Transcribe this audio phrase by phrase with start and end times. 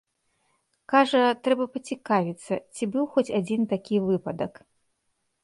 [0.93, 4.53] Кажа, трэба пацікавіцца, ці быў хоць адзін такі выпадак.